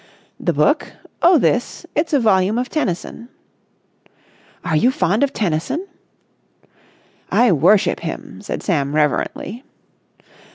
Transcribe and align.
"The 0.39 0.51
book? 0.51 0.93
Oh, 1.21 1.37
this. 1.37 1.85
It's 1.93 2.11
a 2.11 2.19
volume 2.19 2.57
of 2.57 2.69
Tennyson." 2.69 3.29
"Are 4.65 4.75
you 4.75 4.89
fond 4.89 5.21
of 5.21 5.31
Tennyson?" 5.31 5.85
"I 7.31 7.51
worship 7.51 7.99
him," 7.99 8.41
said 8.41 8.63
Sam 8.63 8.95
reverently. 8.95 9.63